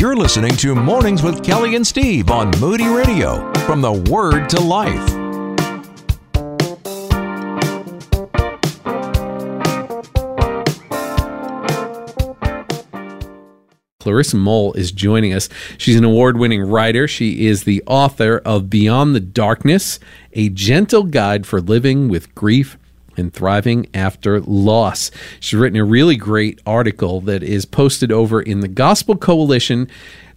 [0.00, 3.52] You're listening to Mornings with Kelly and Steve on Moody Radio.
[3.66, 4.96] From the Word to Life.
[13.98, 15.50] Clarissa Moll is joining us.
[15.76, 17.06] She's an award winning writer.
[17.06, 20.00] She is the author of Beyond the Darkness,
[20.32, 22.78] a gentle guide for living with grief
[23.20, 25.12] and thriving after loss.
[25.38, 29.88] She's written a really great article that is posted over in the Gospel Coalition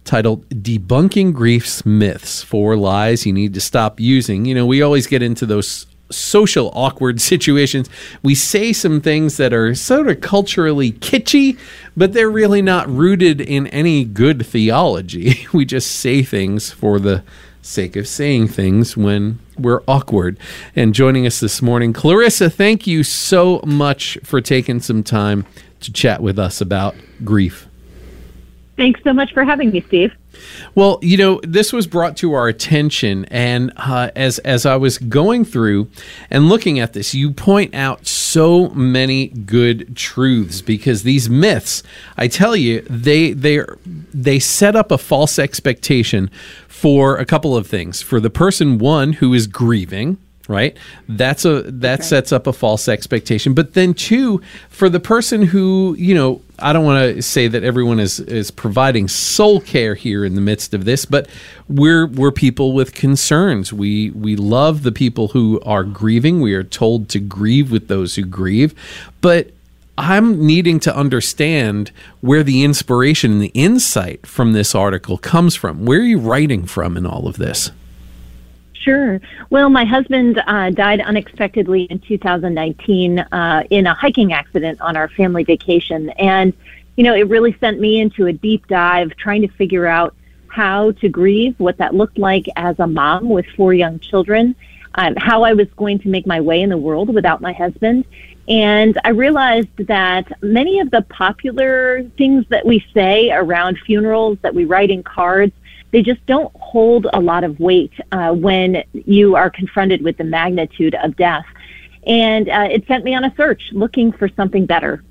[0.04, 4.44] titled Debunking Grief's Myths Four Lies You Need to Stop Using.
[4.44, 7.88] You know, we always get into those social awkward situations.
[8.22, 11.58] We say some things that are sort of culturally kitschy,
[11.96, 15.46] but they're really not rooted in any good theology.
[15.54, 17.22] We just say things for the
[17.64, 20.38] sake of saying things when we're awkward.
[20.76, 25.46] And joining us this morning, Clarissa, thank you so much for taking some time
[25.80, 27.66] to chat with us about grief.
[28.76, 30.12] Thanks so much for having me, Steve.
[30.74, 34.98] Well, you know, this was brought to our attention, and uh, as as I was
[34.98, 35.88] going through
[36.30, 41.82] and looking at this, you point out so many good truths because these myths,
[42.16, 46.30] I tell you, they they they set up a false expectation
[46.68, 48.02] for a couple of things.
[48.02, 50.76] For the person one who is grieving, right
[51.08, 52.08] that's a that okay.
[52.08, 56.72] sets up a false expectation but then two for the person who you know i
[56.72, 60.74] don't want to say that everyone is is providing soul care here in the midst
[60.74, 61.28] of this but
[61.68, 66.64] we're we're people with concerns we we love the people who are grieving we are
[66.64, 68.74] told to grieve with those who grieve
[69.22, 69.50] but
[69.96, 75.84] I'm needing to understand where the inspiration and the insight from this article comes from.
[75.84, 77.70] Where are you writing from in all of this?
[78.84, 79.18] Sure.
[79.48, 85.08] Well, my husband uh, died unexpectedly in 2019 uh, in a hiking accident on our
[85.08, 86.10] family vacation.
[86.10, 86.52] And,
[86.96, 90.14] you know, it really sent me into a deep dive trying to figure out
[90.48, 94.54] how to grieve, what that looked like as a mom with four young children,
[94.96, 98.04] um, how I was going to make my way in the world without my husband.
[98.48, 104.54] And I realized that many of the popular things that we say around funerals, that
[104.54, 105.54] we write in cards,
[105.94, 110.24] they just don't hold a lot of weight uh, when you are confronted with the
[110.24, 111.46] magnitude of death.
[112.04, 115.04] And uh, it sent me on a search looking for something better.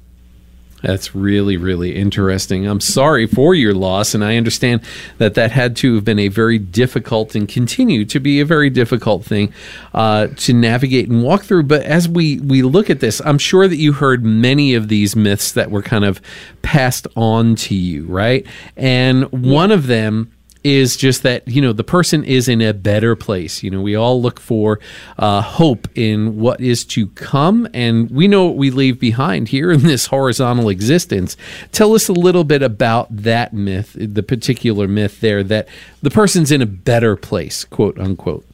[0.81, 2.67] That's really, really interesting.
[2.67, 4.81] I'm sorry for your loss, and I understand
[5.19, 8.69] that that had to have been a very difficult and continue to be a very
[8.69, 9.53] difficult thing
[9.93, 11.63] uh, to navigate and walk through.
[11.63, 15.15] But as we we look at this, I'm sure that you heard many of these
[15.15, 16.19] myths that were kind of
[16.61, 18.45] passed on to you, right?
[18.75, 20.32] And one of them
[20.63, 23.95] is just that you know the person is in a better place you know we
[23.95, 24.79] all look for
[25.17, 29.71] uh, hope in what is to come and we know what we leave behind here
[29.71, 31.35] in this horizontal existence
[31.71, 35.67] tell us a little bit about that myth the particular myth there that
[36.01, 38.45] the person's in a better place quote unquote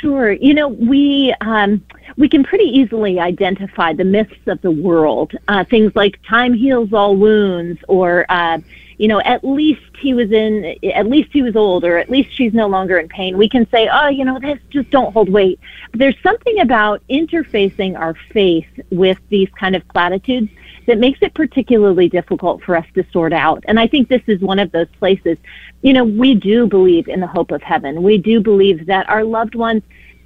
[0.00, 0.32] Sure.
[0.32, 1.82] You know, we um,
[2.18, 5.32] we can pretty easily identify the myths of the world.
[5.48, 8.58] Uh, things like time heals all wounds, or uh,
[8.98, 12.32] you know, at least he was in, at least he was old, or at least
[12.32, 13.36] she's no longer in pain.
[13.36, 15.60] We can say, oh, you know, this just don't hold weight.
[15.90, 20.50] But there's something about interfacing our faith with these kind of platitudes
[20.86, 23.64] that makes it particularly difficult for us to sort out.
[23.68, 25.36] And I think this is one of those places.
[25.82, 28.02] You know, we do believe in the hope of heaven.
[28.02, 29.82] We do believe that our loved ones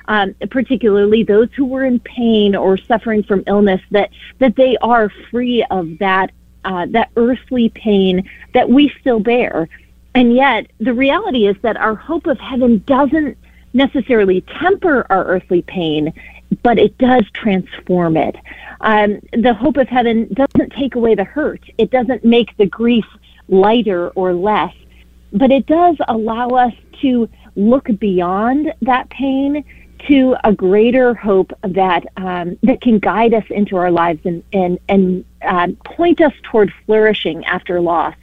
[0.08, 4.10] um, particularly those who were in pain or suffering from illness, that
[4.40, 6.32] that they are free of that
[6.64, 9.68] uh, that earthly pain that we still bear.
[10.14, 13.38] And yet, the reality is that our hope of heaven doesn't
[13.72, 16.12] necessarily temper our earthly pain,
[16.62, 18.34] but it does transform it.
[18.80, 23.04] Um, the hope of heaven doesn't take away the hurt, it doesn't make the grief
[23.48, 24.74] lighter or less,
[25.32, 26.72] but it does allow us
[27.02, 29.64] to look beyond that pain
[30.08, 34.78] to a greater hope that um, that can guide us into our lives and and
[34.88, 38.14] and uh, point us toward flourishing after loss.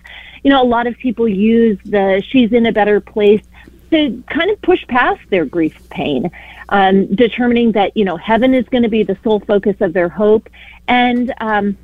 [0.43, 3.43] You know, a lot of people use the "she's in a better place"
[3.91, 6.31] to kind of push past their grief pain,
[6.69, 10.09] um, determining that you know heaven is going to be the sole focus of their
[10.09, 10.49] hope,
[10.87, 11.77] and um,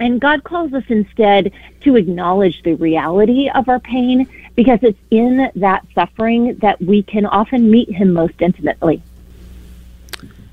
[0.00, 5.50] and God calls us instead to acknowledge the reality of our pain because it's in
[5.56, 9.02] that suffering that we can often meet Him most intimately.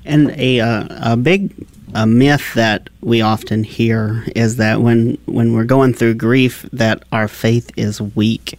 [0.06, 1.52] And a uh, a big
[1.94, 7.02] a myth that we often hear is that when when we're going through grief that
[7.12, 8.58] our faith is weak.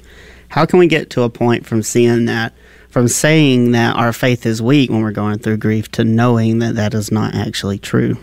[0.50, 2.54] How can we get to a point from seeing that
[2.90, 6.76] from saying that our faith is weak when we're going through grief to knowing that
[6.76, 8.18] that is not actually true?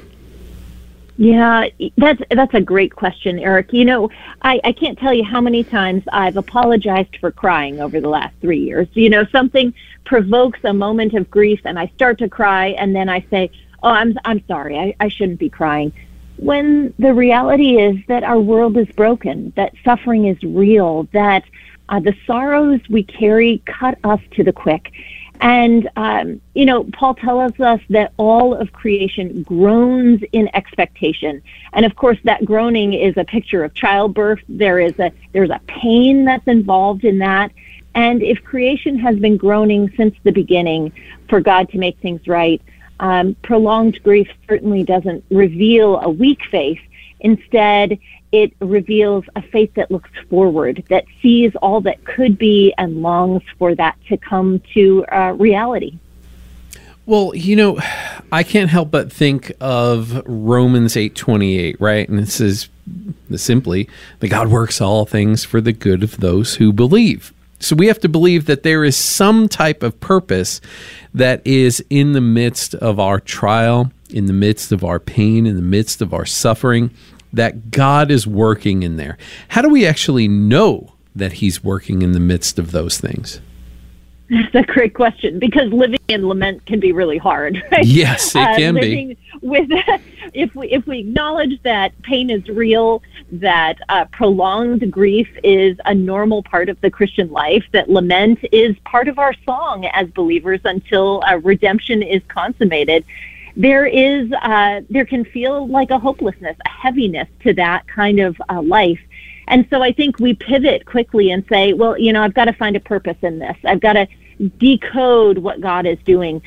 [1.16, 3.72] Yeah, that's that's a great question, Eric.
[3.72, 4.10] You know,
[4.42, 8.34] I, I can't tell you how many times I've apologized for crying over the last
[8.40, 8.88] three years.
[8.94, 9.72] You know, something
[10.04, 13.52] provokes a moment of grief, and I start to cry, and then I say,
[13.84, 14.76] "Oh, I'm I'm sorry.
[14.76, 15.92] I, I shouldn't be crying."
[16.36, 21.44] When the reality is that our world is broken, that suffering is real, that
[21.90, 24.90] uh, the sorrows we carry cut us to the quick,
[25.40, 31.42] and, um, you know, Paul tells us that all of creation groans in expectation.
[31.72, 34.40] And of course, that groaning is a picture of childbirth.
[34.48, 37.50] There is a, there's a pain that's involved in that.
[37.94, 40.92] And if creation has been groaning since the beginning
[41.28, 42.60] for God to make things right,
[43.00, 46.80] um, prolonged grief certainly doesn't reveal a weak faith.
[47.24, 47.98] Instead,
[48.32, 53.42] it reveals a faith that looks forward, that sees all that could be and longs
[53.58, 55.98] for that to come to uh, reality.
[57.06, 57.78] Well, you know,
[58.30, 62.08] I can't help but think of Romans 8:28, right?
[62.08, 62.68] And it says
[63.36, 63.88] simply,
[64.20, 68.00] "The God works all things for the good of those who believe." So we have
[68.00, 70.60] to believe that there is some type of purpose
[71.14, 75.56] that is in the midst of our trial, in the midst of our pain, in
[75.56, 76.90] the midst of our suffering,
[77.34, 79.18] that God is working in there.
[79.48, 83.40] How do we actually know that He's working in the midst of those things?
[84.30, 87.62] That's a great question because living in lament can be really hard.
[87.70, 87.84] Right?
[87.84, 89.18] Yes, it uh, can be.
[89.42, 89.68] With
[90.34, 93.02] if we if we acknowledge that pain is real,
[93.32, 98.76] that uh, prolonged grief is a normal part of the Christian life, that lament is
[98.84, 103.04] part of our song as believers until uh, redemption is consummated
[103.56, 108.36] there is uh, there can feel like a hopelessness, a heaviness to that kind of
[108.48, 109.00] uh, life.
[109.46, 112.52] And so I think we pivot quickly and say, well, you know, I've got to
[112.54, 113.56] find a purpose in this.
[113.64, 114.06] I've got to
[114.58, 116.42] decode what God is doing.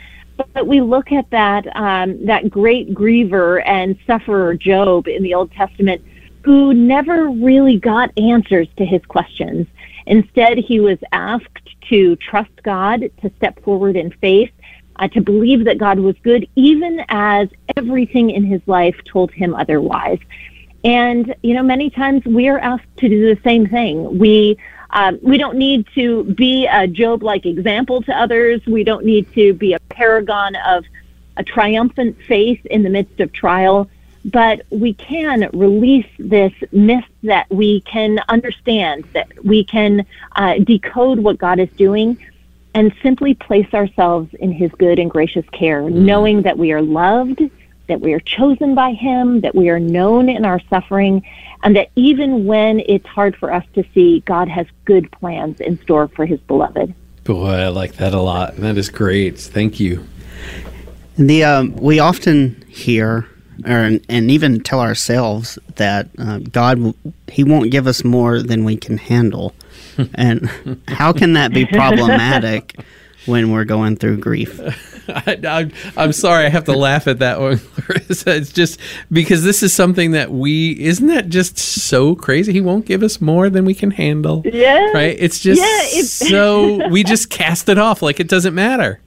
[0.54, 5.52] But we look at that um, that great griever and sufferer Job in the Old
[5.52, 6.04] Testament,
[6.44, 9.68] who never really got answers to his questions.
[10.06, 14.52] Instead, he was asked to trust God, to step forward in faith,
[15.00, 19.56] uh, to believe that God was good, even as everything in his life told him
[19.56, 20.20] otherwise.
[20.84, 24.18] And, you know, many times we are asked to do the same thing.
[24.18, 24.58] We,
[24.92, 28.66] um, we don't need to be a Job like example to others.
[28.66, 30.86] We don't need to be a paragon of
[31.36, 33.90] a triumphant faith in the midst of trial.
[34.26, 40.06] But we can release this myth that we can understand, that we can
[40.36, 42.18] uh, decode what God is doing
[42.78, 45.94] and simply place ourselves in his good and gracious care, mm.
[45.94, 47.42] knowing that we are loved,
[47.88, 51.26] that we are chosen by him, that we are known in our suffering,
[51.64, 55.82] and that even when it's hard for us to see, God has good plans in
[55.82, 56.94] store for his beloved.
[57.24, 58.58] Boy, I like that a lot.
[58.58, 59.40] That is great.
[59.40, 60.08] Thank you.
[61.18, 63.28] The um, we often hear
[63.66, 66.94] or, and even tell ourselves that uh, God
[67.28, 69.54] He won't give us more than we can handle
[70.16, 70.50] and
[70.88, 72.76] how can that be problematic
[73.26, 74.60] when we're going through grief?
[75.10, 77.62] I, am sorry, I have to laugh at that one.
[77.90, 78.80] it's just
[79.12, 82.54] because this is something that we isn't that just so crazy.
[82.54, 84.44] He won't give us more than we can handle.
[84.46, 85.16] Yeah, right.
[85.18, 89.00] It's just yeah, it's so we just cast it off like it doesn't matter.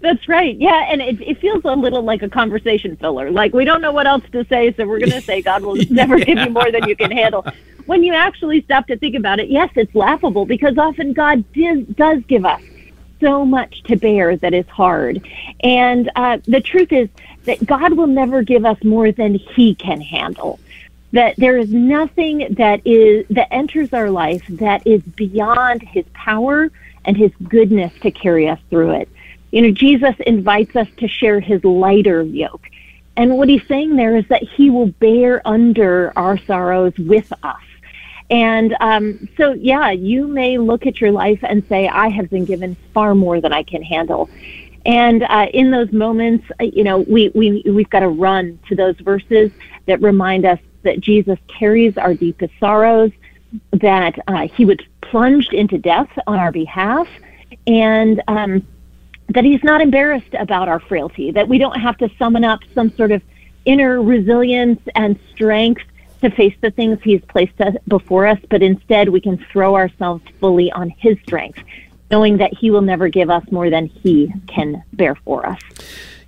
[0.00, 0.56] That's right.
[0.56, 3.30] Yeah, and it, it feels a little like a conversation filler.
[3.30, 5.76] Like we don't know what else to say, so we're going to say God will
[5.90, 6.24] never yeah.
[6.24, 7.46] give you more than you can handle.
[7.86, 11.84] When you actually stop to think about it, yes, it's laughable because often God does,
[11.94, 12.62] does give us
[13.20, 15.26] so much to bear that is hard.
[15.60, 17.08] And uh, the truth is
[17.44, 20.58] that God will never give us more than He can handle.
[21.12, 26.70] That there is nothing that is that enters our life that is beyond His power
[27.04, 29.08] and His goodness to carry us through it.
[29.50, 32.68] You know, Jesus invites us to share his lighter yoke.
[33.16, 37.60] And what he's saying there is that he will bear under our sorrows with us.
[38.30, 42.44] And um, so, yeah, you may look at your life and say, I have been
[42.44, 44.30] given far more than I can handle.
[44.86, 48.76] And uh, in those moments, uh, you know, we, we, we've got to run to
[48.76, 49.50] those verses
[49.86, 53.10] that remind us that Jesus carries our deepest sorrows,
[53.72, 57.08] that uh, he was plunged into death on our behalf,
[57.66, 58.66] and um,
[59.30, 62.90] that he's not embarrassed about our frailty, that we don't have to summon up some
[62.96, 63.22] sort of
[63.64, 65.82] inner resilience and strength
[66.20, 70.22] to face the things he's placed us before us, but instead we can throw ourselves
[70.40, 71.60] fully on his strength,
[72.10, 75.60] knowing that he will never give us more than he can bear for us.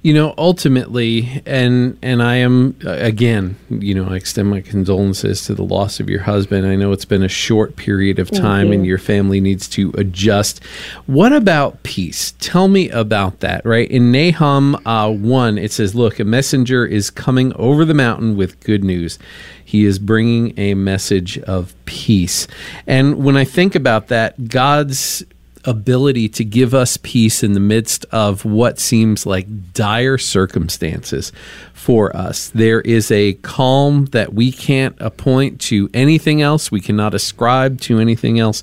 [0.02, 5.54] You know ultimately and and i am again you know i extend my condolences to
[5.54, 6.66] the loss of your husband.
[6.66, 8.73] I know it's been a short period of time you.
[8.75, 10.62] and your family needs to adjust.
[11.06, 12.35] What about peace?
[12.40, 13.88] Tell me about that right?
[13.90, 18.61] In nahum uh, 1 it says look a messenger is coming over the mountain with
[18.61, 19.18] good news.
[19.64, 22.49] He is bringing a message of peace.
[22.87, 25.25] And when i think about that god's
[25.64, 31.33] ability to give us peace in the midst of what seems like dire circumstances
[31.73, 32.49] for us.
[32.49, 37.99] There is a calm that we can't appoint to anything else, we cannot ascribe to
[37.99, 38.62] anything else.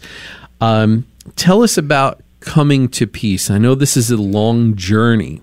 [0.62, 3.50] Um, tell us about coming to peace.
[3.50, 5.42] I know this is a long journey.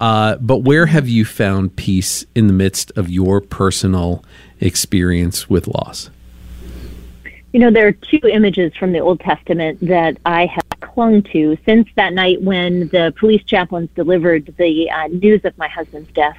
[0.00, 4.24] Uh, but where have you found peace in the midst of your personal
[4.60, 6.10] experience with loss?
[7.52, 10.63] You know, there are two images from the Old Testament that I have
[10.94, 15.68] clung to since that night when the police chaplains delivered the uh, news of my
[15.68, 16.36] husband's death.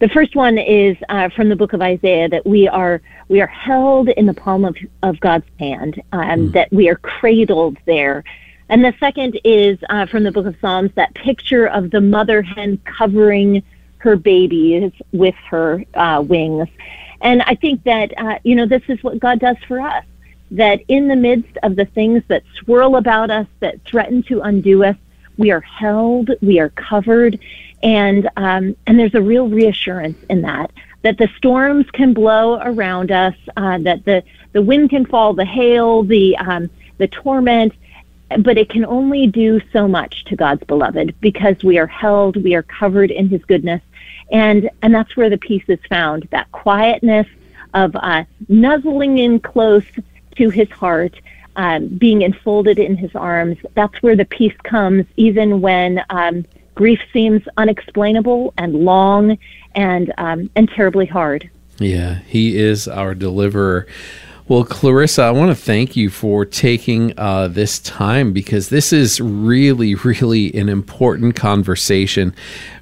[0.00, 3.46] The first one is uh, from the book of Isaiah that we are we are
[3.46, 6.52] held in the palm of, of God's hand, um, mm.
[6.52, 8.24] that we are cradled there.
[8.68, 12.42] And the second is uh, from the book of Psalms, that picture of the mother
[12.42, 13.62] hen covering
[13.98, 16.68] her babies with her uh, wings.
[17.20, 20.04] And I think that, uh, you know, this is what God does for us
[20.54, 24.84] that in the midst of the things that swirl about us, that threaten to undo
[24.84, 24.96] us,
[25.36, 27.38] we are held, we are covered,
[27.82, 30.70] and um, and there's a real reassurance in that
[31.04, 35.44] that the storms can blow around us, uh, that the the wind can fall, the
[35.44, 37.74] hail, the um, the torment,
[38.40, 42.54] but it can only do so much to God's beloved because we are held, we
[42.54, 43.82] are covered in His goodness,
[44.32, 46.26] and and that's where the peace is found.
[46.30, 47.26] That quietness
[47.74, 49.84] of uh, nuzzling in close
[50.36, 51.18] to his heart,
[51.56, 53.58] um, being enfolded in his arms.
[53.74, 59.38] That's where the peace comes, even when um, grief seems unexplainable and long
[59.74, 61.48] and um, and terribly hard.
[61.78, 63.86] Yeah, he is our deliverer.
[64.46, 69.18] Well, Clarissa, I want to thank you for taking uh, this time because this is
[69.18, 72.34] really, really an important conversation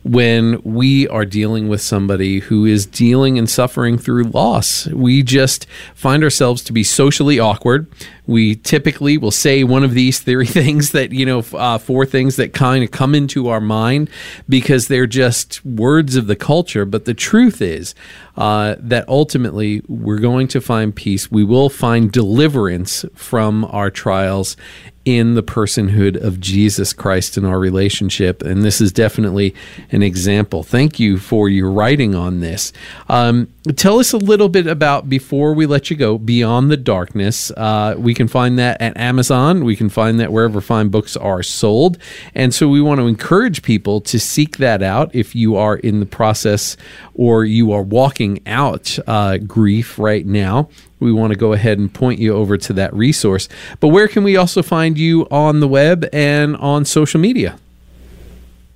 [0.03, 4.89] when we are dealing with somebody who is dealing and suffering through loss.
[4.89, 7.87] We just find ourselves to be socially awkward.
[8.27, 12.37] We typically will say one of these three things that, you know, uh, four things
[12.37, 14.11] that kind of come into our mind
[14.49, 16.85] because they're just words of the culture.
[16.85, 17.95] But the truth is
[18.37, 21.31] uh, that ultimately we're going to find peace.
[21.31, 24.57] We will find deliverance from our trials
[25.05, 28.41] in the personhood of Jesus Christ in our relationship.
[28.43, 29.55] And this is definitely
[29.91, 30.63] an example.
[30.63, 32.73] Thank you for your writing on this.
[33.09, 37.51] Um, tell us a little bit about, before we let you go, Beyond the Darkness.
[37.51, 39.65] Uh, we can find that at Amazon.
[39.65, 41.99] We can find that wherever fine books are sold.
[42.35, 45.99] And so we want to encourage people to seek that out if you are in
[45.99, 46.77] the process
[47.15, 50.69] or you are walking out uh, grief right now
[51.03, 53.49] we want to go ahead and point you over to that resource.
[53.81, 57.59] But where can we also find you on the web and on social media?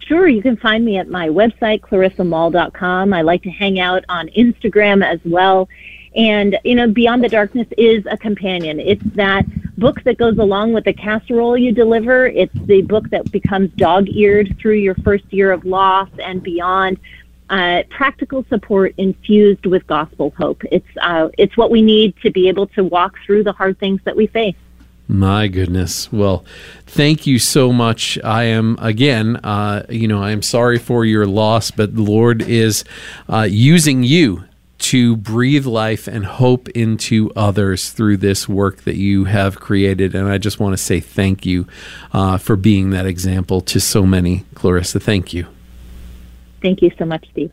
[0.00, 3.12] Sure, you can find me at my website, clarissamoll.com.
[3.12, 5.68] I like to hang out on Instagram as well.
[6.14, 8.80] And, you know, Beyond the Darkness is a companion.
[8.80, 9.45] It's that
[9.76, 12.26] book that goes along with the casserole you deliver.
[12.26, 16.99] It's the book that becomes dog eared through your first year of loss and beyond
[17.50, 20.62] uh, practical support infused with gospel hope.
[20.71, 24.00] It's uh, it's what we need to be able to walk through the hard things
[24.05, 24.57] that we face.
[25.09, 26.12] My goodness.
[26.12, 26.45] Well,
[26.85, 28.19] thank you so much.
[28.25, 32.43] I am, again, uh, you know, I am sorry for your loss, but the Lord
[32.43, 32.83] is
[33.29, 34.45] uh, using you
[34.79, 40.15] to breathe life and hope into others through this work that you have created.
[40.15, 41.67] And I just want to say thank you
[42.12, 44.45] uh, for being that example to so many.
[44.55, 45.47] Clarissa, thank you.
[46.63, 47.53] Thank you so much, Steve.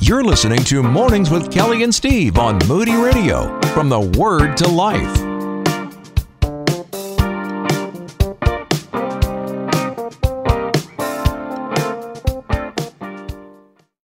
[0.00, 4.68] You're listening to Mornings with Kelly and Steve on Moody Radio from the Word to
[4.68, 5.25] Life.